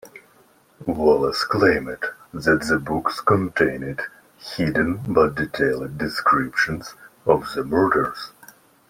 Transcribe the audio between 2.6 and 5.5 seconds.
the books contained hidden but